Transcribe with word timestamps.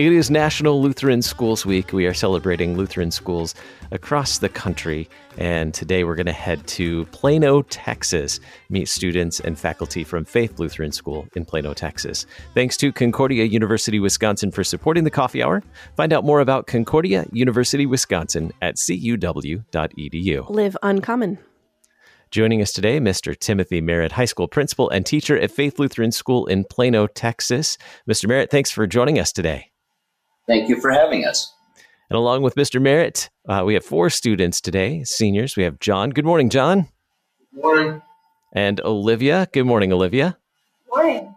It 0.00 0.14
is 0.14 0.30
National 0.30 0.80
Lutheran 0.80 1.20
Schools 1.20 1.66
Week. 1.66 1.92
We 1.92 2.06
are 2.06 2.14
celebrating 2.14 2.74
Lutheran 2.74 3.10
schools 3.10 3.54
across 3.90 4.38
the 4.38 4.48
country. 4.48 5.10
And 5.36 5.74
today 5.74 6.04
we're 6.04 6.14
going 6.14 6.24
to 6.24 6.32
head 6.32 6.66
to 6.68 7.04
Plano, 7.12 7.60
Texas, 7.60 8.40
meet 8.70 8.88
students 8.88 9.40
and 9.40 9.58
faculty 9.58 10.02
from 10.02 10.24
Faith 10.24 10.58
Lutheran 10.58 10.90
School 10.90 11.26
in 11.36 11.44
Plano, 11.44 11.74
Texas. 11.74 12.24
Thanks 12.54 12.78
to 12.78 12.92
Concordia 12.92 13.44
University 13.44 14.00
Wisconsin 14.00 14.50
for 14.50 14.64
supporting 14.64 15.04
the 15.04 15.10
coffee 15.10 15.42
hour. 15.42 15.62
Find 15.96 16.14
out 16.14 16.24
more 16.24 16.40
about 16.40 16.66
Concordia 16.66 17.26
University 17.30 17.84
Wisconsin 17.84 18.52
at 18.62 18.76
cuw.edu. 18.76 20.48
Live 20.48 20.78
uncommon. 20.82 21.38
Joining 22.30 22.62
us 22.62 22.72
today, 22.72 23.00
Mr. 23.00 23.38
Timothy 23.38 23.82
Merritt, 23.82 24.12
high 24.12 24.24
school 24.24 24.48
principal 24.48 24.88
and 24.88 25.04
teacher 25.04 25.38
at 25.38 25.50
Faith 25.50 25.78
Lutheran 25.78 26.10
School 26.10 26.46
in 26.46 26.64
Plano, 26.64 27.06
Texas. 27.06 27.76
Mr. 28.08 28.28
Merritt, 28.28 28.50
thanks 28.50 28.70
for 28.70 28.86
joining 28.86 29.18
us 29.18 29.30
today. 29.30 29.69
Thank 30.50 30.68
you 30.68 30.80
for 30.80 30.90
having 30.90 31.24
us. 31.24 31.54
And 32.08 32.16
along 32.16 32.42
with 32.42 32.56
Mr. 32.56 32.82
Merritt, 32.82 33.30
uh, 33.48 33.62
we 33.64 33.74
have 33.74 33.84
four 33.84 34.10
students 34.10 34.60
today, 34.60 35.04
seniors. 35.04 35.56
We 35.56 35.62
have 35.62 35.78
John. 35.78 36.10
Good 36.10 36.24
morning, 36.24 36.50
John. 36.50 36.88
Good 37.54 37.62
morning. 37.62 38.02
And 38.52 38.80
Olivia. 38.80 39.48
Good 39.52 39.64
morning, 39.64 39.92
Olivia. 39.92 40.36
Morning. 40.92 41.32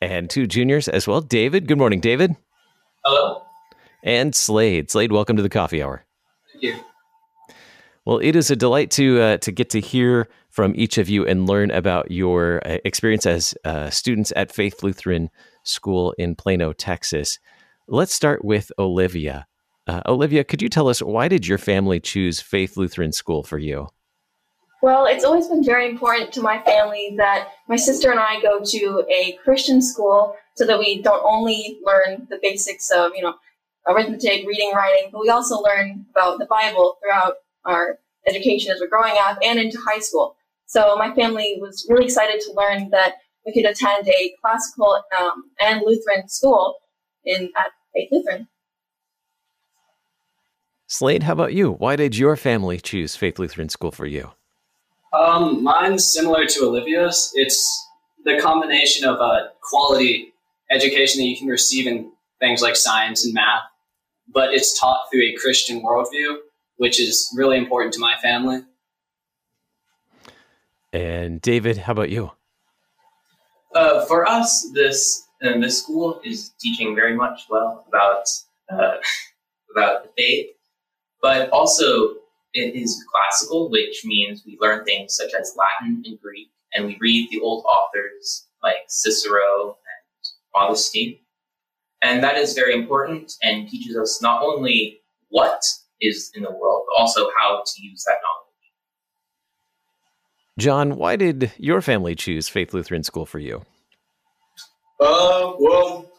And 0.00 0.30
two 0.30 0.46
juniors 0.46 0.88
as 0.88 1.06
well. 1.06 1.20
David. 1.20 1.68
Good 1.68 1.76
morning, 1.76 2.00
David. 2.00 2.34
Hello. 3.04 3.42
And 4.02 4.34
Slade. 4.34 4.90
Slade, 4.90 5.12
welcome 5.12 5.36
to 5.36 5.42
the 5.42 5.50
coffee 5.50 5.82
hour. 5.82 6.06
Thank 6.50 6.62
you. 6.62 6.76
Well, 8.06 8.20
it 8.20 8.36
is 8.36 8.50
a 8.50 8.56
delight 8.56 8.90
to 8.92 9.20
uh, 9.20 9.36
to 9.36 9.52
get 9.52 9.68
to 9.68 9.80
hear 9.80 10.30
from 10.48 10.72
each 10.76 10.96
of 10.96 11.10
you 11.10 11.26
and 11.26 11.46
learn 11.46 11.70
about 11.70 12.10
your 12.10 12.66
uh, 12.66 12.78
experience 12.86 13.26
as 13.26 13.54
uh, 13.66 13.90
students 13.90 14.32
at 14.34 14.50
Faith 14.50 14.82
Lutheran 14.82 15.28
School 15.62 16.14
in 16.16 16.36
Plano, 16.36 16.72
Texas. 16.72 17.38
Let's 17.92 18.14
start 18.14 18.44
with 18.44 18.70
Olivia. 18.78 19.48
Uh, 19.84 20.00
Olivia, 20.06 20.44
could 20.44 20.62
you 20.62 20.68
tell 20.68 20.86
us 20.86 21.02
why 21.02 21.26
did 21.26 21.48
your 21.48 21.58
family 21.58 21.98
choose 21.98 22.40
Faith 22.40 22.76
Lutheran 22.76 23.10
School 23.10 23.42
for 23.42 23.58
you? 23.58 23.88
Well, 24.80 25.06
it's 25.06 25.24
always 25.24 25.48
been 25.48 25.64
very 25.64 25.90
important 25.90 26.30
to 26.34 26.40
my 26.40 26.62
family 26.62 27.14
that 27.16 27.48
my 27.68 27.74
sister 27.74 28.12
and 28.12 28.20
I 28.20 28.40
go 28.40 28.60
to 28.64 29.04
a 29.10 29.32
Christian 29.42 29.82
school 29.82 30.36
so 30.54 30.64
that 30.66 30.78
we 30.78 31.02
don't 31.02 31.20
only 31.24 31.80
learn 31.84 32.28
the 32.30 32.38
basics 32.40 32.92
of, 32.92 33.10
you 33.16 33.22
know, 33.22 33.34
arithmetic, 33.88 34.46
reading, 34.46 34.70
writing, 34.72 35.08
but 35.10 35.20
we 35.20 35.28
also 35.28 35.58
learn 35.58 36.06
about 36.12 36.38
the 36.38 36.46
Bible 36.46 36.96
throughout 37.02 37.38
our 37.64 37.98
education 38.28 38.70
as 38.70 38.78
we're 38.80 38.86
growing 38.86 39.16
up 39.18 39.36
and 39.42 39.58
into 39.58 39.80
high 39.84 39.98
school. 39.98 40.36
So 40.66 40.94
my 40.94 41.12
family 41.12 41.58
was 41.60 41.84
really 41.90 42.04
excited 42.04 42.40
to 42.42 42.52
learn 42.52 42.90
that 42.90 43.14
we 43.44 43.52
could 43.52 43.68
attend 43.68 44.06
a 44.06 44.32
classical 44.40 45.02
um, 45.18 45.50
and 45.60 45.82
Lutheran 45.84 46.28
school 46.28 46.76
in 47.24 47.50
at 47.56 47.72
Faith 47.94 48.08
Lutheran. 48.10 48.48
Slade, 50.86 51.22
how 51.22 51.32
about 51.34 51.54
you? 51.54 51.72
Why 51.72 51.96
did 51.96 52.16
your 52.16 52.36
family 52.36 52.78
choose 52.80 53.14
Faith 53.14 53.38
Lutheran 53.38 53.68
School 53.68 53.92
for 53.92 54.06
you? 54.06 54.32
Um, 55.12 55.62
mine's 55.62 56.12
similar 56.12 56.46
to 56.46 56.64
Olivia's. 56.64 57.32
It's 57.34 57.88
the 58.24 58.40
combination 58.40 59.08
of 59.08 59.20
a 59.20 59.50
quality 59.60 60.32
education 60.70 61.20
that 61.20 61.26
you 61.26 61.36
can 61.36 61.48
receive 61.48 61.86
in 61.86 62.12
things 62.38 62.62
like 62.62 62.76
science 62.76 63.24
and 63.24 63.34
math, 63.34 63.62
but 64.32 64.52
it's 64.52 64.78
taught 64.78 65.06
through 65.10 65.22
a 65.22 65.34
Christian 65.34 65.82
worldview, 65.82 66.38
which 66.76 67.00
is 67.00 67.32
really 67.36 67.56
important 67.56 67.92
to 67.94 68.00
my 68.00 68.16
family. 68.22 68.62
And 70.92 71.40
David, 71.40 71.76
how 71.76 71.92
about 71.92 72.10
you? 72.10 72.32
Uh, 73.74 74.04
for 74.06 74.26
us, 74.26 74.68
this 74.74 75.28
uh, 75.42 75.58
this 75.58 75.82
school 75.82 76.20
is 76.24 76.50
teaching 76.60 76.94
very 76.94 77.14
much 77.14 77.46
well 77.48 77.84
about 77.88 78.26
uh, 78.70 78.96
about 79.74 80.04
the 80.04 80.10
faith, 80.16 80.50
but 81.22 81.48
also 81.50 82.14
it 82.52 82.74
is 82.74 83.04
classical, 83.12 83.70
which 83.70 84.02
means 84.04 84.42
we 84.44 84.58
learn 84.60 84.84
things 84.84 85.14
such 85.14 85.32
as 85.38 85.56
Latin 85.56 86.02
and 86.04 86.20
Greek, 86.20 86.50
and 86.74 86.86
we 86.86 86.96
read 87.00 87.28
the 87.30 87.40
old 87.40 87.64
authors 87.64 88.46
like 88.62 88.76
Cicero 88.88 89.68
and 89.68 90.26
Augustine, 90.54 91.18
and 92.02 92.22
that 92.22 92.36
is 92.36 92.54
very 92.54 92.74
important 92.74 93.32
and 93.42 93.68
teaches 93.68 93.96
us 93.96 94.20
not 94.20 94.42
only 94.42 95.00
what 95.28 95.62
is 96.00 96.32
in 96.34 96.42
the 96.42 96.50
world, 96.50 96.82
but 96.88 97.00
also 97.00 97.30
how 97.38 97.62
to 97.64 97.82
use 97.82 98.04
that 98.04 98.16
knowledge. 98.22 98.40
John, 100.58 100.96
why 100.96 101.16
did 101.16 101.52
your 101.56 101.80
family 101.80 102.14
choose 102.14 102.48
Faith 102.48 102.74
Lutheran 102.74 103.02
School 103.02 103.24
for 103.24 103.38
you? 103.38 103.64
Uh, 105.00 105.54
well, 105.58 106.10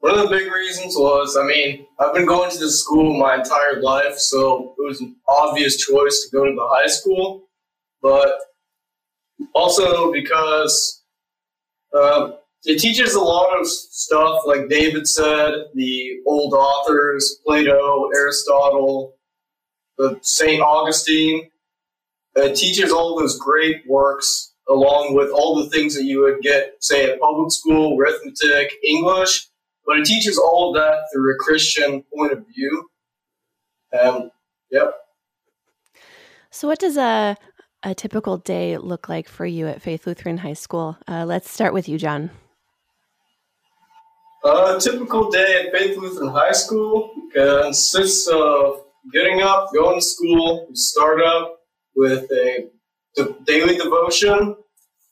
one 0.00 0.18
of 0.18 0.28
the 0.28 0.36
big 0.36 0.52
reasons 0.52 0.94
was, 0.96 1.36
I 1.36 1.44
mean, 1.44 1.86
I've 1.98 2.14
been 2.14 2.26
going 2.26 2.50
to 2.50 2.58
this 2.58 2.80
school 2.80 3.18
my 3.18 3.36
entire 3.36 3.80
life, 3.80 4.18
so 4.18 4.74
it 4.78 4.82
was 4.86 5.00
an 5.00 5.16
obvious 5.26 5.76
choice 5.78 6.22
to 6.24 6.36
go 6.36 6.44
to 6.44 6.52
the 6.52 6.66
high 6.68 6.86
school. 6.88 7.48
But 8.02 8.38
also 9.54 10.12
because 10.12 11.02
uh, 11.94 12.32
it 12.64 12.78
teaches 12.78 13.14
a 13.14 13.20
lot 13.20 13.58
of 13.58 13.66
stuff, 13.66 14.42
like 14.46 14.68
David 14.68 15.08
said, 15.08 15.54
the 15.74 16.18
old 16.26 16.52
authors, 16.52 17.40
Plato, 17.44 18.10
Aristotle, 18.14 19.14
the 19.96 20.18
St. 20.22 20.60
Augustine. 20.60 21.50
It 22.36 22.54
teaches 22.54 22.92
all 22.92 23.18
those 23.18 23.38
great 23.38 23.82
works 23.88 24.52
along 24.68 25.14
with 25.14 25.30
all 25.30 25.56
the 25.56 25.70
things 25.70 25.94
that 25.94 26.04
you 26.04 26.20
would 26.20 26.40
get, 26.42 26.74
say, 26.80 27.10
at 27.10 27.20
public 27.20 27.50
school, 27.50 27.98
arithmetic, 27.98 28.72
English, 28.84 29.48
but 29.86 29.98
it 29.98 30.04
teaches 30.04 30.38
all 30.38 30.68
of 30.68 30.82
that 30.82 31.04
through 31.12 31.34
a 31.34 31.38
Christian 31.38 32.04
point 32.14 32.32
of 32.32 32.44
view. 32.54 32.90
Um, 33.98 34.30
yep. 34.70 34.94
So, 36.50 36.68
what 36.68 36.78
does 36.78 36.96
a 36.96 37.36
a 37.82 37.94
typical 37.94 38.36
day 38.38 38.76
look 38.76 39.08
like 39.08 39.28
for 39.28 39.46
you 39.46 39.66
at 39.66 39.80
Faith 39.80 40.06
Lutheran 40.06 40.38
High 40.38 40.54
School? 40.54 40.98
Uh, 41.06 41.24
let's 41.24 41.50
start 41.50 41.72
with 41.72 41.88
you, 41.88 41.98
John. 41.98 42.30
A 44.44 44.78
typical 44.80 45.30
day 45.30 45.64
at 45.66 45.72
Faith 45.72 45.96
Lutheran 45.96 46.30
High 46.30 46.52
School 46.52 47.12
consists 47.32 48.28
of 48.28 48.84
getting 49.12 49.42
up, 49.42 49.70
going 49.74 49.98
to 49.98 50.04
school. 50.04 50.66
We 50.68 50.76
start 50.76 51.20
up 51.22 51.60
with 51.96 52.30
a 52.30 52.68
daily 53.44 53.76
devotion 53.76 54.56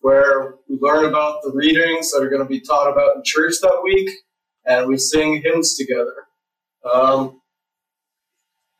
where 0.00 0.54
we 0.68 0.78
learn 0.80 1.06
about 1.06 1.42
the 1.42 1.50
readings 1.52 2.12
that 2.12 2.22
are 2.22 2.28
going 2.28 2.42
to 2.42 2.48
be 2.48 2.60
taught 2.60 2.90
about 2.90 3.16
in 3.16 3.22
church 3.24 3.54
that 3.60 3.80
week, 3.82 4.08
and 4.64 4.86
we 4.86 4.96
sing 4.96 5.42
hymns 5.42 5.76
together. 5.76 6.14
Um, 6.92 7.40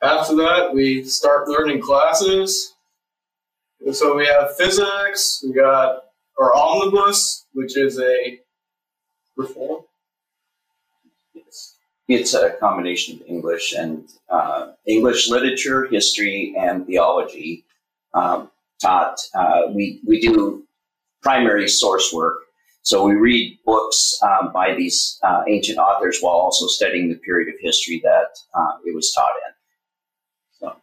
after 0.02 0.36
that, 0.36 0.72
we 0.72 1.04
start 1.04 1.48
learning 1.48 1.80
classes. 1.80 2.74
So 3.92 4.16
we 4.16 4.26
have 4.26 4.56
physics, 4.56 5.42
we 5.44 5.52
got 5.52 6.04
our 6.38 6.54
omnibus, 6.54 7.46
which 7.52 7.76
is 7.76 7.98
a 7.98 8.38
reform. 9.36 9.82
It's, 11.34 11.76
it's 12.08 12.34
a 12.34 12.50
combination 12.60 13.20
of 13.20 13.26
English 13.26 13.72
and 13.72 14.08
uh, 14.30 14.72
English 14.86 15.28
literature, 15.28 15.86
history, 15.86 16.54
and 16.56 16.86
theology 16.86 17.64
um, 18.14 18.50
taught. 18.80 19.18
Uh, 19.34 19.62
we, 19.72 20.00
we 20.06 20.20
do 20.20 20.64
primary 21.22 21.68
source 21.68 22.12
work. 22.12 22.38
So 22.82 23.04
we 23.04 23.14
read 23.14 23.58
books 23.64 24.16
um, 24.22 24.52
by 24.52 24.74
these 24.74 25.18
uh, 25.24 25.42
ancient 25.48 25.78
authors 25.78 26.18
while 26.20 26.36
also 26.36 26.66
studying 26.68 27.08
the 27.08 27.16
period 27.16 27.52
of 27.52 27.58
history 27.60 28.00
that 28.04 28.38
uh, 28.54 28.78
it 28.84 28.94
was 28.94 29.12
taught 29.12 29.32
in. 29.48 30.76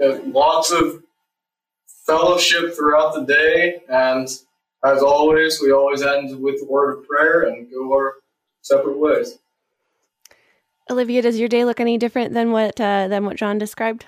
So. 0.00 0.22
lots 0.32 0.72
of 0.72 1.02
fellowship 2.06 2.74
throughout 2.74 3.14
the 3.14 3.24
day, 3.24 3.82
and 3.90 4.28
as 4.84 5.02
always, 5.02 5.60
we 5.60 5.72
always 5.72 6.00
end 6.02 6.40
with 6.40 6.62
a 6.62 6.64
word 6.64 6.98
of 6.98 7.06
prayer 7.06 7.42
and 7.42 7.70
go 7.70 7.92
our 7.92 8.14
separate 8.62 8.96
ways. 8.96 9.38
Olivia, 10.88 11.20
does 11.20 11.38
your 11.38 11.48
day 11.48 11.64
look 11.64 11.80
any 11.80 11.98
different 11.98 12.32
than 12.32 12.52
what 12.52 12.80
uh, 12.80 13.08
than 13.08 13.26
what 13.26 13.36
John 13.36 13.58
described? 13.58 14.06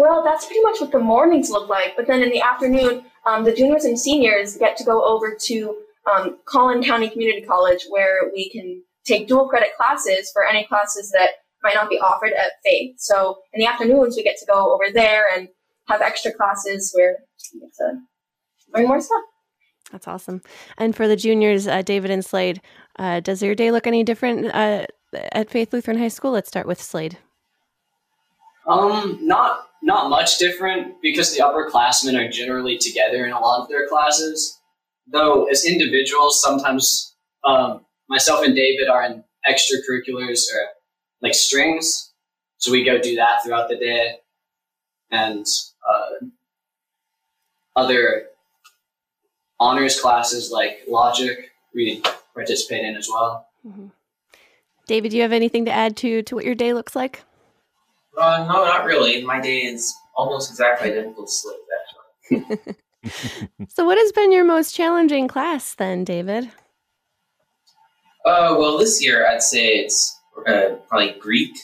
Well, 0.00 0.24
that's 0.24 0.46
pretty 0.46 0.62
much 0.62 0.80
what 0.80 0.92
the 0.92 0.98
mornings 0.98 1.50
look 1.50 1.68
like. 1.68 1.94
But 1.94 2.06
then 2.06 2.22
in 2.22 2.30
the 2.30 2.40
afternoon, 2.40 3.04
um, 3.26 3.44
the 3.44 3.54
juniors 3.54 3.84
and 3.84 4.00
seniors 4.00 4.56
get 4.56 4.78
to 4.78 4.84
go 4.84 5.04
over 5.04 5.36
to 5.38 5.76
um, 6.10 6.38
Collin 6.46 6.82
County 6.82 7.10
Community 7.10 7.42
College, 7.42 7.84
where 7.90 8.30
we 8.32 8.48
can 8.48 8.82
take 9.04 9.28
dual 9.28 9.46
credit 9.46 9.76
classes 9.76 10.30
for 10.32 10.46
any 10.46 10.64
classes 10.64 11.10
that 11.10 11.30
might 11.62 11.74
not 11.74 11.90
be 11.90 11.98
offered 11.98 12.32
at 12.32 12.52
Faith. 12.64 12.94
So 12.98 13.40
in 13.52 13.60
the 13.60 13.66
afternoons, 13.66 14.16
we 14.16 14.22
get 14.22 14.38
to 14.38 14.46
go 14.46 14.72
over 14.72 14.84
there 14.90 15.24
and 15.36 15.48
have 15.88 16.00
extra 16.00 16.32
classes 16.32 16.92
where 16.94 17.18
we 17.52 17.60
get 17.60 17.74
to 17.80 18.00
learn 18.74 18.88
more 18.88 19.02
stuff. 19.02 19.20
That's 19.92 20.08
awesome. 20.08 20.40
And 20.78 20.96
for 20.96 21.08
the 21.08 21.16
juniors, 21.16 21.66
uh, 21.66 21.82
David 21.82 22.10
and 22.10 22.24
Slade, 22.24 22.62
uh, 22.98 23.20
does 23.20 23.42
your 23.42 23.54
day 23.54 23.70
look 23.70 23.86
any 23.86 24.02
different 24.02 24.46
uh, 24.46 24.86
at 25.32 25.50
Faith 25.50 25.74
Lutheran 25.74 25.98
High 25.98 26.08
School? 26.08 26.30
Let's 26.30 26.48
start 26.48 26.66
with 26.66 26.80
Slade. 26.80 27.18
Um, 28.66 29.18
not 29.20 29.69
not 29.82 30.10
much 30.10 30.38
different 30.38 31.00
because 31.02 31.34
the 31.34 31.42
upperclassmen 31.42 32.18
are 32.18 32.30
generally 32.30 32.76
together 32.76 33.24
in 33.24 33.32
a 33.32 33.40
lot 33.40 33.62
of 33.62 33.68
their 33.68 33.88
classes. 33.88 34.58
Though 35.06 35.44
as 35.46 35.64
individuals, 35.64 36.40
sometimes 36.42 37.16
um, 37.44 37.84
myself 38.08 38.44
and 38.44 38.54
David 38.54 38.88
are 38.88 39.04
in 39.04 39.24
extracurriculars 39.48 40.42
or 40.54 40.68
like 41.22 41.34
strings, 41.34 42.12
so 42.58 42.70
we 42.70 42.84
go 42.84 43.00
do 43.00 43.16
that 43.16 43.42
throughout 43.42 43.68
the 43.68 43.76
day, 43.76 44.16
and 45.10 45.46
uh, 45.88 46.26
other 47.74 48.26
honors 49.58 50.00
classes 50.00 50.50
like 50.50 50.80
logic 50.88 51.50
we 51.74 52.02
participate 52.34 52.84
in 52.84 52.96
as 52.96 53.08
well. 53.08 53.46
Mm-hmm. 53.66 53.86
David, 54.86 55.10
do 55.10 55.16
you 55.16 55.22
have 55.22 55.32
anything 55.32 55.64
to 55.66 55.70
add 55.70 55.96
to 55.98 56.22
to 56.22 56.34
what 56.34 56.44
your 56.44 56.54
day 56.54 56.72
looks 56.72 56.96
like? 56.96 57.22
Uh, 58.18 58.44
no, 58.48 58.64
not 58.64 58.84
really. 58.84 59.22
My 59.24 59.40
day 59.40 59.60
is 59.60 59.94
almost 60.16 60.50
exactly 60.50 60.90
identical 60.90 61.26
to 61.26 61.30
Slade's, 61.30 62.44
actually. 62.52 62.76
so, 63.68 63.84
what 63.84 63.98
has 63.98 64.12
been 64.12 64.32
your 64.32 64.44
most 64.44 64.74
challenging 64.74 65.28
class 65.28 65.74
then, 65.74 66.04
David? 66.04 66.50
Uh, 68.24 68.54
well, 68.58 68.76
this 68.76 69.02
year 69.02 69.26
I'd 69.26 69.42
say 69.42 69.76
it's 69.76 70.18
uh, 70.46 70.76
probably 70.88 71.18
Greek. 71.18 71.56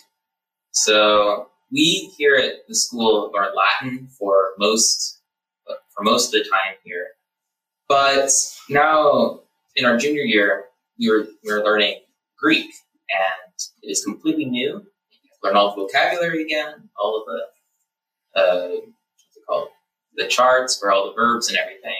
So 0.72 1.48
we 1.70 2.12
here 2.16 2.36
at 2.36 2.66
the 2.68 2.74
school 2.74 3.30
learn 3.34 3.52
Latin 3.54 4.08
for 4.18 4.52
most 4.58 5.20
for 5.66 6.02
most 6.02 6.26
of 6.26 6.32
the 6.32 6.48
time 6.48 6.76
here, 6.84 7.06
but 7.88 8.30
now 8.68 9.40
in 9.74 9.84
our 9.84 9.96
junior 9.96 10.22
year 10.22 10.66
we 10.98 11.10
were 11.10 11.26
we 11.44 11.52
were 11.52 11.64
learning 11.64 12.00
Greek, 12.38 12.66
and 12.66 13.52
it 13.82 13.90
is 13.90 14.04
completely 14.04 14.44
new. 14.44 14.82
Learn 15.46 15.56
all 15.56 15.76
the 15.76 15.82
vocabulary 15.82 16.42
again, 16.42 16.88
all 17.00 17.20
of 17.20 17.26
the 17.26 18.40
uh, 18.40 18.68
what's 18.68 19.36
it 19.36 19.46
called, 19.48 19.68
the 20.16 20.26
charts 20.26 20.76
for 20.76 20.90
all 20.90 21.06
the 21.06 21.14
verbs 21.14 21.48
and 21.48 21.56
everything. 21.56 21.94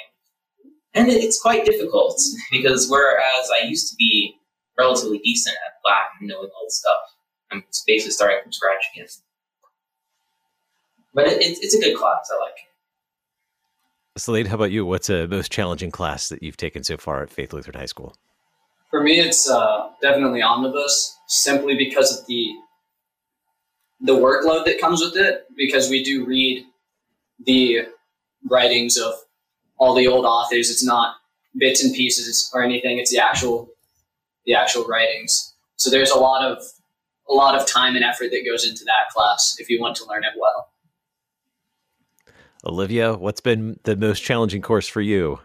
And 0.94 1.08
it's 1.08 1.40
quite 1.40 1.64
difficult 1.64 2.20
because 2.50 2.88
whereas 2.90 3.50
I 3.52 3.66
used 3.66 3.88
to 3.90 3.96
be 3.96 4.34
relatively 4.76 5.18
decent 5.18 5.56
at 5.66 5.74
Latin, 5.88 6.26
knowing 6.26 6.48
all 6.56 6.64
the 6.66 6.70
stuff, 6.70 6.96
I'm 7.52 7.62
basically 7.86 8.12
starting 8.12 8.38
from 8.42 8.52
scratch 8.52 8.84
again. 8.94 9.06
But 11.14 11.28
it, 11.28 11.40
it, 11.40 11.58
it's 11.62 11.74
a 11.74 11.80
good 11.80 11.96
class. 11.96 12.28
I 12.32 12.38
like 12.42 12.54
it. 12.54 14.20
Slade, 14.20 14.48
how 14.48 14.56
about 14.56 14.72
you? 14.72 14.84
What's 14.84 15.08
a 15.08 15.28
most 15.28 15.52
challenging 15.52 15.90
class 15.90 16.30
that 16.30 16.42
you've 16.42 16.56
taken 16.56 16.82
so 16.82 16.96
far 16.96 17.22
at 17.22 17.30
Faith 17.30 17.52
Lutheran 17.52 17.78
High 17.78 17.86
School? 17.86 18.16
For 18.90 19.02
me, 19.02 19.20
it's 19.20 19.48
uh, 19.48 19.90
definitely 20.02 20.42
omnibus, 20.42 21.16
simply 21.28 21.76
because 21.76 22.18
of 22.18 22.26
the 22.26 22.54
the 24.00 24.14
workload 24.14 24.64
that 24.66 24.80
comes 24.80 25.00
with 25.00 25.16
it. 25.16 25.46
Because 25.56 25.88
we 25.88 26.02
do 26.02 26.24
read 26.24 26.64
the 27.44 27.86
writings 28.48 28.96
of 28.96 29.14
all 29.78 29.94
the 29.94 30.06
old 30.06 30.24
authors. 30.24 30.70
It's 30.70 30.84
not 30.84 31.16
bits 31.56 31.82
and 31.82 31.94
pieces 31.94 32.50
or 32.54 32.62
anything. 32.62 32.98
It's 32.98 33.10
the 33.10 33.22
actual 33.22 33.68
the 34.44 34.54
actual 34.54 34.84
writings. 34.84 35.54
So 35.76 35.90
there's 35.90 36.10
a 36.10 36.18
lot 36.18 36.44
of 36.44 36.62
a 37.28 37.34
lot 37.34 37.60
of 37.60 37.66
time 37.66 37.96
and 37.96 38.04
effort 38.04 38.30
that 38.30 38.44
goes 38.48 38.66
into 38.66 38.84
that 38.84 39.12
class 39.12 39.56
if 39.58 39.68
you 39.68 39.80
want 39.80 39.96
to 39.96 40.06
learn 40.06 40.24
it 40.24 40.32
well. 40.40 40.70
Olivia, 42.64 43.14
what's 43.14 43.40
been 43.40 43.78
the 43.84 43.96
most 43.96 44.20
challenging 44.20 44.62
course 44.62 44.88
for 44.88 45.00
you? 45.00 45.38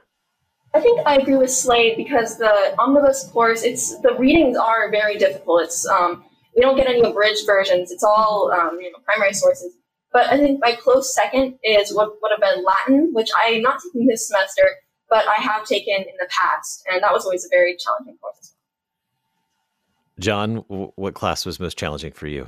I 0.74 0.80
think 0.80 1.06
I 1.06 1.18
agree 1.18 1.36
with 1.36 1.52
Slade 1.52 1.98
because 1.98 2.38
the 2.38 2.76
omnibus 2.80 3.28
course, 3.32 3.64
it's 3.64 4.00
the 4.00 4.16
readings 4.18 4.58
are 4.58 4.90
very 4.90 5.18
difficult. 5.18 5.64
It's 5.64 5.86
um, 5.86 6.24
we 6.56 6.62
don't 6.62 6.76
get 6.76 6.88
any 6.88 7.02
abridged 7.02 7.46
versions. 7.46 7.92
It's 7.92 8.04
all 8.04 8.52
um, 8.52 8.80
you 8.80 8.92
know 8.92 9.00
primary 9.06 9.34
sources. 9.34 9.74
But 10.14 10.28
I 10.28 10.38
think 10.38 10.60
my 10.62 10.74
close 10.74 11.16
second 11.16 11.58
is 11.64 11.94
what 11.94 12.10
would 12.22 12.32
have 12.32 12.42
been 12.42 12.66
Latin, 12.66 13.12
which 13.14 13.30
I'm 13.36 13.62
not 13.62 13.80
taking 13.82 14.08
this 14.10 14.28
semester, 14.28 14.64
but 15.10 15.26
I 15.28 15.42
have 15.42 15.66
taken 15.66 15.96
in 15.96 16.16
the 16.20 16.28
past, 16.30 16.84
and 16.92 17.02
that 17.04 17.14
was 17.14 17.26
always 17.26 17.46
a 17.46 17.50
very 17.50 17.78
challenging 17.78 18.18
course. 18.18 18.54
John, 20.20 20.58
what 20.68 21.16
class 21.16 21.46
was 21.46 21.60
most 21.60 21.78
challenging 21.78 22.12
for 22.12 22.28
you? 22.28 22.48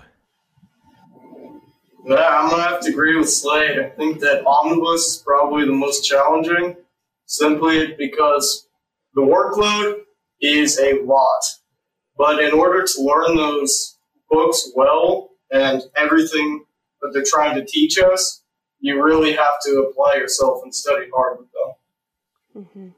Yeah, 2.06 2.40
I'm 2.42 2.50
gonna 2.50 2.64
have 2.64 2.82
to 2.82 2.90
agree 2.90 3.16
with 3.16 3.30
Slade. 3.30 3.80
I 3.80 3.90
think 3.90 4.20
that 4.20 4.46
omnibus 4.46 5.02
is 5.02 5.24
probably 5.26 5.66
the 5.66 5.72
most 5.72 6.02
challenging, 6.02 6.76
simply 7.26 7.96
because 7.98 8.68
the 9.16 9.22
workload 9.22 10.02
is 10.42 10.78
a 10.80 11.02
lot. 11.04 11.42
But 12.18 12.44
in 12.44 12.54
order 12.54 12.84
to 12.84 13.02
learn 13.02 13.36
those 13.36 13.98
books 14.30 14.72
well 14.76 15.32
and 15.52 15.82
everything 15.96 16.66
that 17.02 17.12
they're 17.14 17.24
trying 17.26 17.56
to 17.56 17.66
teach 17.66 17.98
us, 17.98 18.44
you 18.80 19.02
really 19.02 19.34
have 19.34 19.54
to 19.66 19.88
apply 19.90 20.16
yourself 20.16 20.62
and 20.64 20.74
study 20.74 21.08
hard 21.14 21.40
with 21.40 21.48
them. 21.52 22.64
Mm-hmm. 22.64 22.90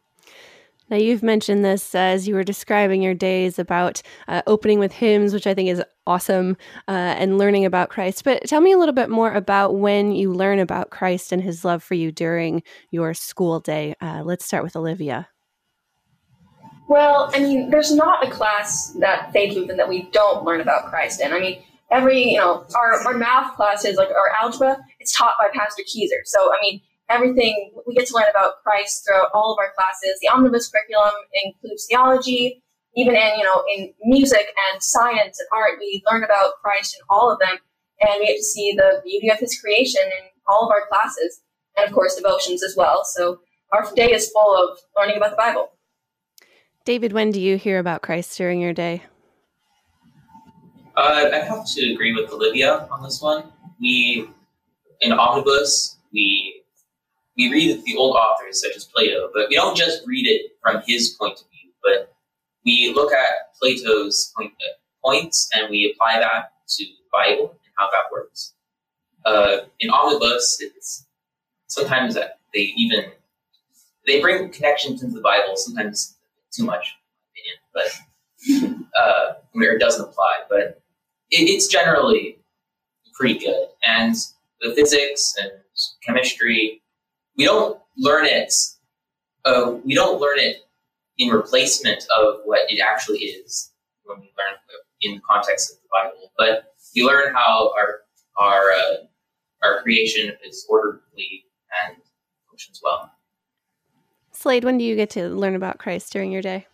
Now, 0.90 0.98
you've 0.98 1.24
mentioned 1.24 1.66
this 1.66 1.96
as 1.96 2.28
you 2.28 2.36
were 2.36 2.44
describing 2.44 3.02
your 3.02 3.16
days 3.16 3.58
about 3.58 4.04
uh, 4.28 4.44
opening 4.46 4.78
with 4.78 4.92
hymns, 4.92 5.34
which 5.34 5.48
I 5.48 5.56
think 5.56 5.70
is 5.70 5.82
awesome, 6.06 6.58
uh, 6.88 6.92
and 6.92 7.40
learning 7.40 7.66
about 7.66 7.90
Christ. 7.90 8.24
But 8.24 8.44
tell 8.46 8.62
me 8.62 8.72
a 8.72 8.78
little 8.78 8.94
bit 8.94 9.10
more 9.10 9.34
about 9.34 9.76
when 9.76 10.12
you 10.12 10.32
learn 10.32 10.60
about 10.60 10.92
Christ 10.92 11.32
and 11.32 11.42
his 11.42 11.66
love 11.66 11.82
for 11.82 11.96
you 11.96 12.12
during 12.12 12.62
your 12.92 13.16
school 13.16 13.60
day. 13.60 13.96
Uh, 14.00 14.22
let's 14.24 14.46
start 14.46 14.64
with 14.64 14.76
Olivia. 14.76 15.28
Well, 16.88 17.32
I 17.34 17.40
mean, 17.40 17.72
there's 17.72 17.94
not 17.94 18.26
a 18.26 18.30
class 18.30 18.92
that 19.00 19.32
Faith 19.34 19.56
Lutheran 19.56 19.78
that 19.78 19.90
we 19.90 20.04
don't 20.12 20.44
learn 20.44 20.62
about 20.62 20.86
Christ 20.86 21.20
in. 21.20 21.34
I 21.34 21.40
mean, 21.40 21.64
every, 21.92 22.22
you 22.22 22.38
know, 22.38 22.66
our, 22.76 23.08
our 23.08 23.18
math 23.18 23.56
classes, 23.56 23.98
like 23.98 24.10
our 24.10 24.32
algebra, 24.40 24.78
it's 25.00 25.16
taught 25.16 25.34
by 25.40 25.50
Pastor 25.54 25.84
Keyser. 25.84 26.22
So, 26.26 26.40
I 26.54 26.58
mean, 26.62 26.82
everything 27.10 27.72
we 27.86 27.96
get 27.96 28.08
to 28.08 28.16
learn 28.16 28.26
about 28.30 28.64
Christ 28.64 29.06
throughout 29.06 29.30
all 29.34 29.54
of 29.54 29.58
our 29.60 29.74
classes. 29.76 30.20
The 30.22 30.28
omnibus 30.28 30.70
curriculum 30.70 31.14
includes 31.44 31.86
theology, 31.90 32.64
even 32.96 33.16
in 33.16 33.38
you 33.38 33.44
know 33.44 33.64
in 33.76 33.94
music 34.04 34.48
and 34.72 34.82
science 34.82 35.40
and 35.40 35.48
art, 35.54 35.80
we 35.80 36.04
learn 36.10 36.24
about 36.24 36.54
Christ 36.64 36.96
in 36.96 37.02
all 37.10 37.32
of 37.32 37.40
them, 37.40 37.58
and 38.02 38.20
we 38.20 38.28
get 38.28 38.38
to 38.38 38.44
see 38.44 38.74
the 38.76 39.02
beauty 39.04 39.30
of 39.30 39.40
His 39.40 39.60
creation 39.60 40.02
in 40.04 40.30
all 40.48 40.66
of 40.66 40.72
our 40.72 40.88
classes, 40.88 41.42
and 41.78 41.88
of 41.88 41.94
course 41.94 42.16
devotions 42.16 42.64
as 42.64 42.76
well. 42.76 43.04
So 43.06 43.40
our 43.72 43.92
day 43.96 44.12
is 44.12 44.30
full 44.30 44.56
of 44.56 44.80
learning 44.98 45.18
about 45.18 45.32
the 45.32 45.38
Bible. 45.38 45.72
David, 46.86 47.14
when 47.14 47.32
do 47.32 47.42
you 47.42 47.58
hear 47.58 47.80
about 47.80 48.04
Christ 48.04 48.38
during 48.38 48.62
your 48.62 48.74
day? 48.74 49.02
Uh, 50.96 51.30
I 51.34 51.40
have 51.40 51.66
to 51.72 51.92
agree 51.92 52.14
with 52.14 52.32
Olivia 52.32 52.88
on 52.92 53.02
this 53.02 53.22
one. 53.22 53.52
We 53.82 54.30
in 55.02 55.12
omnibus 55.12 55.98
we 56.14 56.62
we 57.36 57.52
read 57.52 57.84
the 57.84 57.96
old 57.98 58.16
authors 58.16 58.62
such 58.62 58.76
as 58.78 58.86
Plato, 58.86 59.30
but 59.34 59.50
we 59.50 59.56
don't 59.56 59.76
just 59.76 60.06
read 60.06 60.28
it 60.28 60.52
from 60.62 60.82
his 60.86 61.10
point 61.20 61.40
of 61.40 61.46
view, 61.50 61.72
but 61.84 62.14
we 62.66 62.94
look 62.96 63.12
at 63.12 63.54
Plato's 63.60 64.32
point, 64.38 64.52
uh, 64.52 64.78
points 65.04 65.50
and 65.56 65.70
we 65.70 65.92
apply 65.92 66.20
that 66.20 66.52
to 66.68 66.86
the 66.86 67.10
Bible 67.12 67.50
and 67.50 67.74
how 67.78 67.88
that 67.88 68.12
works. 68.12 68.54
Uh, 69.26 69.66
in 69.80 69.90
omnibus, 69.90 70.62
it's 70.62 71.08
sometimes 71.68 72.14
they 72.14 72.60
even 72.78 73.06
they 74.06 74.22
bring 74.22 74.50
connections 74.52 75.02
into 75.02 75.16
the 75.16 75.22
Bible. 75.22 75.58
Sometimes 75.58 76.15
too 76.56 76.66
much, 76.66 76.96
in 77.36 77.78
my 77.78 78.54
opinion, 78.54 78.80
but 78.94 79.00
uh, 79.00 79.34
where 79.54 79.76
it 79.76 79.80
doesn't 79.80 80.10
apply. 80.10 80.40
But 80.50 80.82
it, 81.32 81.50
it's 81.50 81.68
generally 81.68 82.40
pretty 83.14 83.40
good, 83.40 83.68
and 83.86 84.16
the 84.62 84.74
physics 84.76 85.36
and 85.42 85.52
chemistry 86.06 86.82
we 87.38 87.46
don't 87.46 87.80
learn 87.98 88.26
it. 88.26 88.54
Uh, 89.44 89.78
we 89.84 89.94
don't 89.94 90.20
learn 90.20 90.40
it 90.40 90.58
in 91.18 91.30
replacement 91.30 92.04
of 92.18 92.38
what 92.46 92.62
it 92.70 92.80
actually 92.80 93.20
is 93.20 93.72
when 94.04 94.20
we 94.20 94.26
learn 94.38 94.56
in 95.02 95.16
the 95.16 95.22
context 95.30 95.72
of 95.72 95.78
the 95.82 95.88
Bible. 95.92 96.32
But 96.38 96.74
we 96.96 97.04
learn 97.04 97.34
how 97.34 97.74
our 97.78 98.02
our 98.38 98.72
uh, 98.72 98.96
our 99.64 99.82
creation 99.82 100.32
is 100.46 100.66
orderly 100.70 101.46
and 101.86 101.98
functions 102.50 102.82
well. 102.84 103.12
Slade, 104.36 104.64
when 104.64 104.78
do 104.78 104.84
you 104.84 104.96
get 104.96 105.10
to 105.12 105.30
learn 105.30 105.56
about 105.56 105.80
Christ 105.80 106.12
during 106.12 106.32
your 106.32 106.42
day? 106.42 106.68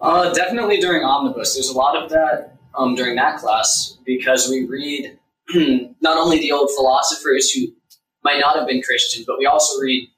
Uh, 0.00 0.32
definitely 0.32 0.78
during 0.78 1.02
omnibus. 1.02 1.54
There's 1.54 1.68
a 1.68 1.76
lot 1.76 2.00
of 2.00 2.10
that 2.10 2.56
um, 2.76 2.94
during 2.94 3.16
that 3.16 3.38
class 3.38 3.98
because 4.04 4.48
we 4.48 4.66
read 4.66 5.18
not 6.00 6.18
only 6.18 6.38
the 6.38 6.52
old 6.52 6.70
philosophers 6.76 7.50
who 7.50 7.66
might 8.22 8.40
not 8.40 8.56
have 8.56 8.66
been 8.66 8.82
Christian, 8.82 9.24
but 9.26 9.38
we 9.38 9.46
also 9.46 9.80
read 9.80 10.08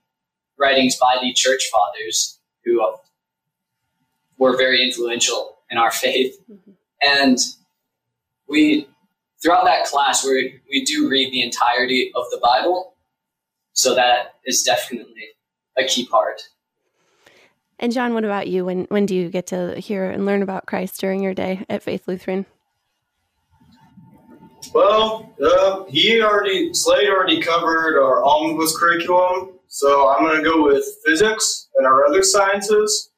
writings 0.59 0.97
by 0.97 1.17
the 1.21 1.33
church 1.33 1.71
fathers 1.71 2.39
who 2.65 2.83
uh, 2.83 2.97
were 4.37 4.57
very 4.57 4.83
influential 4.85 5.59
in 5.71 5.79
our 5.79 5.91
faith. 6.05 6.37
Mm-hmm. 6.51 6.73
And 7.03 7.39
we, 8.49 8.89
throughout 9.43 9.65
that 9.65 9.87
class, 9.87 10.25
we, 10.25 10.61
we 10.69 10.85
do 10.85 11.09
read 11.09 11.33
the 11.33 11.43
entirety 11.43 12.11
of 12.15 12.25
the 12.31 12.41
Bible. 12.43 12.95
So 13.73 13.95
that 13.95 14.35
is 14.45 14.63
definitely 14.63 15.29
a 15.79 15.85
key 15.85 16.07
part. 16.07 16.43
And 17.79 17.93
John, 17.93 18.13
what 18.13 18.25
about 18.25 18.49
you? 18.49 18.65
When 18.65 18.85
when 18.85 19.07
do 19.07 19.15
you 19.15 19.31
get 19.31 19.47
to 19.49 19.79
hear 19.81 20.11
and 20.11 20.27
learn 20.27 20.43
about 20.43 20.67
Christ 20.67 21.01
during 21.01 21.23
your 21.23 21.35
day 21.35 21.65
at 21.69 21.83
Faith 21.83 22.09
Lutheran? 22.09 22.45
Well, 24.75 25.33
uh, 25.43 25.85
he 25.85 26.21
already 26.21 26.75
Slade 26.75 27.09
already 27.09 27.41
covered 27.41 27.99
our 28.01 28.25
omnibus 28.25 28.77
curriculum, 28.77 29.53
so 29.69 30.09
I'm 30.09 30.25
going 30.25 30.43
to 30.43 30.51
go 30.51 30.65
with 30.65 30.85
physics 31.07 31.69
and 31.77 31.87
our 31.87 32.05
other 32.07 32.23
sciences. 32.23 33.11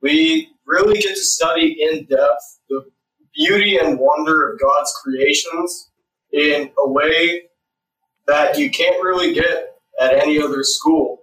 We 0.00 0.50
really 0.66 1.00
get 1.00 1.14
to 1.14 1.22
study 1.22 1.76
in 1.80 2.04
depth 2.06 2.60
the 2.68 2.84
beauty 3.34 3.78
and 3.78 3.98
wonder 3.98 4.50
of 4.50 4.60
God's 4.60 4.92
creations 5.02 5.90
in 6.32 6.70
a 6.78 6.90
way 6.90 7.42
that 8.26 8.58
you 8.58 8.70
can't 8.70 9.02
really 9.02 9.32
get 9.32 9.76
at 10.00 10.14
any 10.14 10.40
other 10.40 10.64
school 10.64 11.21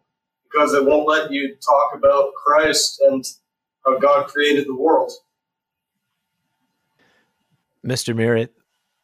because 0.51 0.73
it 0.73 0.85
won't 0.85 1.07
let 1.07 1.31
you 1.31 1.55
talk 1.55 1.93
about 1.95 2.33
Christ 2.33 3.01
and 3.07 3.25
how 3.85 3.97
God 3.99 4.27
created 4.27 4.67
the 4.67 4.75
world. 4.75 5.11
Mr. 7.85 8.15
Merritt, 8.15 8.53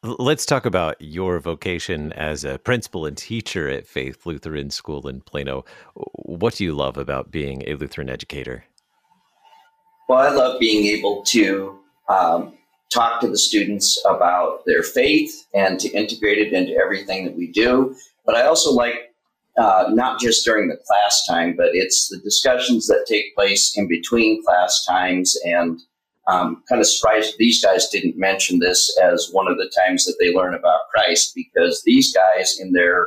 let's 0.02 0.44
talk 0.44 0.66
about 0.66 0.96
your 1.00 1.40
vocation 1.40 2.12
as 2.12 2.44
a 2.44 2.58
principal 2.58 3.06
and 3.06 3.16
teacher 3.16 3.68
at 3.68 3.86
Faith 3.86 4.26
Lutheran 4.26 4.70
School 4.70 5.08
in 5.08 5.20
Plano. 5.22 5.64
What 5.94 6.54
do 6.54 6.64
you 6.64 6.74
love 6.74 6.98
about 6.98 7.30
being 7.30 7.62
a 7.66 7.74
Lutheran 7.74 8.10
educator? 8.10 8.64
Well, 10.08 10.18
I 10.18 10.30
love 10.30 10.60
being 10.60 10.86
able 10.86 11.22
to 11.24 11.78
um, 12.08 12.54
talk 12.90 13.20
to 13.20 13.28
the 13.28 13.38
students 13.38 14.00
about 14.08 14.64
their 14.66 14.82
faith 14.82 15.46
and 15.54 15.80
to 15.80 15.88
integrate 15.88 16.38
it 16.38 16.52
into 16.52 16.74
everything 16.74 17.24
that 17.24 17.36
we 17.36 17.50
do. 17.50 17.96
But 18.24 18.36
I 18.36 18.42
also 18.46 18.70
like 18.70 19.05
uh, 19.58 19.86
not 19.90 20.20
just 20.20 20.44
during 20.44 20.68
the 20.68 20.78
class 20.86 21.24
time, 21.28 21.54
but 21.56 21.70
it's 21.72 22.08
the 22.08 22.18
discussions 22.18 22.86
that 22.88 23.06
take 23.08 23.34
place 23.34 23.76
in 23.76 23.88
between 23.88 24.44
class 24.44 24.84
times. 24.86 25.36
And 25.44 25.80
um, 26.28 26.62
kind 26.68 26.80
of 26.80 26.86
surprised 26.86 27.36
these 27.38 27.64
guys 27.64 27.88
didn't 27.88 28.18
mention 28.18 28.58
this 28.58 28.96
as 29.02 29.30
one 29.32 29.48
of 29.48 29.56
the 29.56 29.70
times 29.86 30.04
that 30.04 30.16
they 30.20 30.34
learn 30.34 30.54
about 30.54 30.88
Christ 30.92 31.32
because 31.34 31.82
these 31.84 32.14
guys, 32.14 32.58
in 32.60 32.72
their 32.72 33.06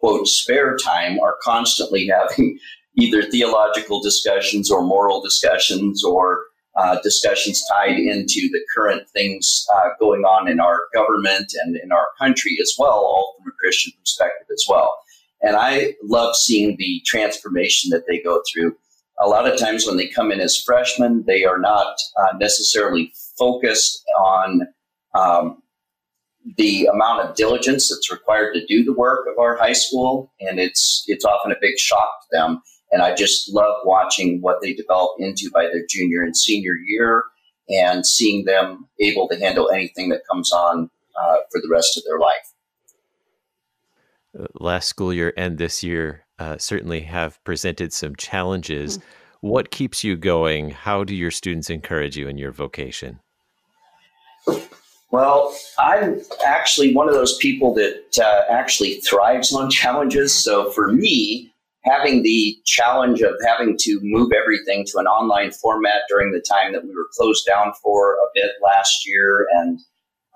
quote 0.00 0.26
spare 0.26 0.76
time, 0.76 1.20
are 1.20 1.36
constantly 1.42 2.06
having 2.30 2.58
either 2.96 3.22
theological 3.22 4.00
discussions 4.00 4.70
or 4.70 4.82
moral 4.82 5.20
discussions 5.20 6.02
or 6.02 6.44
uh, 6.76 6.98
discussions 7.02 7.64
tied 7.70 7.98
into 7.98 8.48
the 8.52 8.60
current 8.74 9.08
things 9.10 9.66
uh, 9.74 9.88
going 9.98 10.22
on 10.22 10.48
in 10.48 10.60
our 10.60 10.80
government 10.92 11.52
and 11.64 11.76
in 11.76 11.92
our 11.92 12.08
country 12.18 12.56
as 12.60 12.74
well, 12.78 12.90
all 12.90 13.36
from 13.38 13.50
a 13.50 13.54
Christian 13.56 13.92
perspective 14.00 14.46
as 14.52 14.64
well. 14.68 14.92
And 15.42 15.56
I 15.56 15.94
love 16.02 16.34
seeing 16.36 16.76
the 16.78 17.02
transformation 17.04 17.90
that 17.90 18.04
they 18.08 18.20
go 18.20 18.42
through. 18.50 18.76
A 19.20 19.28
lot 19.28 19.48
of 19.48 19.58
times 19.58 19.86
when 19.86 19.96
they 19.96 20.08
come 20.08 20.30
in 20.30 20.40
as 20.40 20.60
freshmen, 20.60 21.24
they 21.26 21.44
are 21.44 21.58
not 21.58 21.96
uh, 22.18 22.36
necessarily 22.38 23.12
focused 23.38 24.02
on 24.18 24.62
um, 25.14 25.62
the 26.56 26.86
amount 26.86 27.22
of 27.22 27.34
diligence 27.34 27.88
that's 27.88 28.10
required 28.10 28.54
to 28.54 28.66
do 28.66 28.84
the 28.84 28.92
work 28.92 29.26
of 29.30 29.38
our 29.38 29.56
high 29.56 29.72
school, 29.72 30.32
and 30.40 30.60
it's 30.60 31.04
it's 31.06 31.24
often 31.24 31.50
a 31.50 31.56
big 31.60 31.78
shock 31.78 32.08
to 32.22 32.28
them. 32.36 32.62
And 32.92 33.02
I 33.02 33.14
just 33.14 33.52
love 33.52 33.74
watching 33.84 34.40
what 34.42 34.60
they 34.62 34.72
develop 34.72 35.16
into 35.18 35.50
by 35.52 35.64
their 35.64 35.84
junior 35.88 36.22
and 36.22 36.36
senior 36.36 36.74
year, 36.86 37.24
and 37.68 38.06
seeing 38.06 38.44
them 38.44 38.86
able 39.00 39.28
to 39.28 39.38
handle 39.38 39.70
anything 39.70 40.10
that 40.10 40.22
comes 40.30 40.52
on 40.52 40.90
uh, 41.20 41.36
for 41.50 41.60
the 41.60 41.68
rest 41.70 41.96
of 41.96 42.04
their 42.04 42.18
life 42.18 42.52
last 44.54 44.88
school 44.88 45.12
year 45.12 45.32
and 45.36 45.58
this 45.58 45.82
year 45.82 46.24
uh, 46.38 46.58
certainly 46.58 47.00
have 47.00 47.42
presented 47.44 47.92
some 47.92 48.14
challenges. 48.16 48.98
Mm-hmm. 48.98 49.48
What 49.48 49.70
keeps 49.70 50.02
you 50.02 50.16
going? 50.16 50.70
How 50.70 51.04
do 51.04 51.14
your 51.14 51.30
students 51.30 51.70
encourage 51.70 52.16
you 52.16 52.28
in 52.28 52.38
your 52.38 52.52
vocation? 52.52 53.20
Well, 55.10 55.56
I'm 55.78 56.20
actually 56.44 56.94
one 56.94 57.08
of 57.08 57.14
those 57.14 57.36
people 57.38 57.72
that 57.74 58.18
uh, 58.22 58.52
actually 58.52 59.00
thrives 59.00 59.52
on 59.52 59.70
challenges. 59.70 60.34
So 60.34 60.70
for 60.72 60.92
me, 60.92 61.52
having 61.84 62.22
the 62.22 62.56
challenge 62.64 63.22
of 63.22 63.34
having 63.46 63.76
to 63.78 64.00
move 64.02 64.32
everything 64.32 64.84
to 64.86 64.98
an 64.98 65.06
online 65.06 65.52
format 65.52 66.02
during 66.08 66.32
the 66.32 66.40
time 66.40 66.72
that 66.72 66.82
we 66.82 66.90
were 66.90 67.08
closed 67.16 67.46
down 67.46 67.72
for 67.82 68.14
a 68.14 68.28
bit 68.34 68.50
last 68.62 69.06
year 69.06 69.46
and 69.56 69.78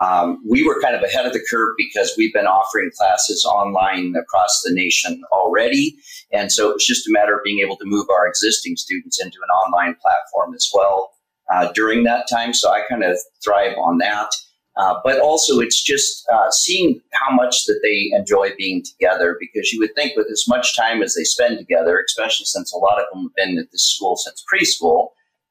um, 0.01 0.43
we 0.49 0.67
were 0.67 0.81
kind 0.81 0.95
of 0.95 1.03
ahead 1.03 1.27
of 1.27 1.33
the 1.33 1.45
curve 1.51 1.75
because 1.77 2.15
we've 2.17 2.33
been 2.33 2.47
offering 2.47 2.91
classes 2.97 3.45
online 3.45 4.15
across 4.17 4.63
the 4.65 4.73
nation 4.73 5.23
already. 5.31 5.97
And 6.33 6.51
so 6.51 6.71
it 6.71 6.75
was 6.75 6.87
just 6.87 7.07
a 7.07 7.13
matter 7.13 7.35
of 7.35 7.41
being 7.45 7.61
able 7.61 7.77
to 7.77 7.85
move 7.85 8.07
our 8.11 8.27
existing 8.27 8.77
students 8.77 9.21
into 9.23 9.39
an 9.43 9.51
online 9.51 9.97
platform 10.01 10.55
as 10.55 10.71
well 10.73 11.11
uh, 11.53 11.71
during 11.73 12.05
that 12.05 12.27
time. 12.31 12.55
So 12.55 12.71
I 12.71 12.83
kind 12.89 13.05
of 13.05 13.19
thrive 13.45 13.77
on 13.77 13.99
that. 13.99 14.31
Uh, 14.77 14.95
but 15.05 15.21
also, 15.21 15.61
it's 15.61 15.83
just 15.83 16.27
uh, 16.33 16.51
seeing 16.51 17.01
how 17.13 17.35
much 17.35 17.67
that 17.67 17.81
they 17.83 18.17
enjoy 18.17 18.51
being 18.57 18.83
together 18.83 19.37
because 19.39 19.73
you 19.73 19.81
would 19.81 19.95
think 19.95 20.17
with 20.17 20.29
as 20.31 20.45
much 20.49 20.75
time 20.77 21.03
as 21.03 21.15
they 21.15 21.25
spend 21.25 21.59
together, 21.59 22.03
especially 22.07 22.47
since 22.47 22.73
a 22.73 22.79
lot 22.79 22.99
of 22.99 23.05
them 23.13 23.25
have 23.25 23.35
been 23.35 23.59
at 23.59 23.71
this 23.73 23.83
school 23.83 24.17
since 24.17 24.43
preschool, 24.51 25.09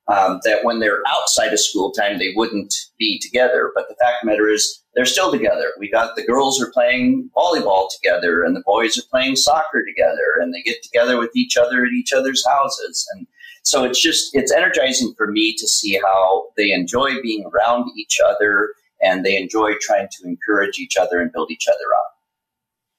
um, 0.10 0.40
that 0.44 0.64
when 0.64 0.80
they're 0.80 1.02
outside 1.08 1.54
of 1.54 1.60
school 1.60 1.92
time, 1.92 2.18
they 2.18 2.34
wouldn't 2.36 2.74
be 2.98 3.20
together. 3.20 3.72
But 3.76 3.88
the 3.88 3.96
fact 3.96 4.16
of 4.16 4.26
the 4.26 4.32
matter 4.32 4.50
is, 4.50 4.84
they're 4.96 5.06
still 5.06 5.32
together. 5.32 5.72
We 5.78 5.90
got 5.90 6.16
the 6.16 6.26
girls 6.26 6.62
are 6.62 6.72
playing 6.72 7.30
volleyball 7.38 7.90
together, 8.02 8.44
and 8.44 8.56
the 8.56 8.64
boys 8.66 8.98
are 8.98 9.08
playing 9.10 9.36
soccer 9.36 9.86
together, 9.86 10.42
and 10.42 10.54
they 10.54 10.62
get 10.64 10.82
together 10.84 11.18
with 11.18 11.36
each 11.36 11.56
other 11.58 11.86
at 11.86 11.92
each 11.92 12.12
other's 12.12 12.44
houses. 12.48 13.08
And 13.14 13.28
so 13.64 13.84
it's 13.84 14.02
just, 14.02 14.32
it's 14.34 14.52
energizing 14.52 15.14
for 15.16 15.32
me 15.32 15.56
to 15.58 15.68
see 15.68 16.00
how 16.04 16.48
they 16.58 16.72
enjoy 16.72 17.22
being 17.22 17.46
around 17.54 17.92
each 17.98 18.18
other 18.26 18.74
and 19.02 19.26
they 19.26 19.38
enjoy 19.38 19.74
trying 19.80 20.08
to 20.12 20.28
encourage 20.28 20.80
each 20.80 20.98
other 20.98 21.20
and 21.20 21.32
build 21.32 21.52
each 21.52 21.68
other 21.68 21.78
up. 21.96 22.16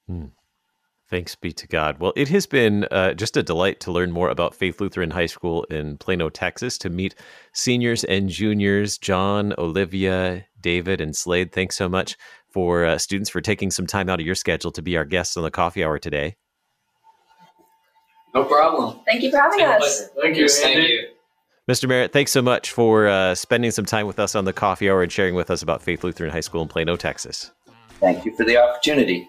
Hmm. 0.08 0.26
Thanks 1.10 1.34
be 1.34 1.52
to 1.52 1.66
God. 1.66 1.98
Well, 1.98 2.12
it 2.14 2.28
has 2.28 2.46
been 2.46 2.84
uh, 2.92 3.14
just 3.14 3.36
a 3.36 3.42
delight 3.42 3.80
to 3.80 3.90
learn 3.90 4.12
more 4.12 4.28
about 4.28 4.54
Faith 4.54 4.80
Lutheran 4.80 5.10
High 5.10 5.26
School 5.26 5.64
in 5.64 5.98
Plano, 5.98 6.30
Texas, 6.30 6.78
to 6.78 6.88
meet 6.88 7.16
seniors 7.52 8.04
and 8.04 8.28
juniors, 8.28 8.96
John, 8.96 9.52
Olivia, 9.58 10.46
David, 10.60 11.00
and 11.00 11.16
Slade. 11.16 11.50
Thanks 11.50 11.76
so 11.76 11.88
much 11.88 12.16
for 12.48 12.84
uh, 12.84 12.96
students 12.96 13.28
for 13.28 13.40
taking 13.40 13.72
some 13.72 13.88
time 13.88 14.08
out 14.08 14.20
of 14.20 14.26
your 14.26 14.36
schedule 14.36 14.70
to 14.70 14.82
be 14.82 14.96
our 14.96 15.04
guests 15.04 15.36
on 15.36 15.42
the 15.42 15.50
coffee 15.50 15.82
hour 15.82 15.98
today. 15.98 16.36
No 18.32 18.44
problem. 18.44 19.00
Thank 19.04 19.24
you 19.24 19.32
for 19.32 19.38
having 19.38 19.62
us. 19.62 20.08
Thank 20.22 20.36
you. 20.36 20.48
Thank 20.48 20.88
you. 20.88 21.08
Mr. 21.68 21.88
Merritt, 21.88 22.12
thanks 22.12 22.30
so 22.30 22.40
much 22.40 22.70
for 22.70 23.08
uh, 23.08 23.34
spending 23.34 23.72
some 23.72 23.84
time 23.84 24.06
with 24.06 24.20
us 24.20 24.36
on 24.36 24.44
the 24.44 24.52
coffee 24.52 24.88
hour 24.88 25.02
and 25.02 25.10
sharing 25.10 25.34
with 25.34 25.50
us 25.50 25.60
about 25.60 25.82
Faith 25.82 26.04
Lutheran 26.04 26.30
High 26.30 26.40
School 26.40 26.62
in 26.62 26.68
Plano, 26.68 26.94
Texas. 26.94 27.50
Thank 27.98 28.24
you 28.24 28.34
for 28.36 28.44
the 28.44 28.56
opportunity. 28.56 29.28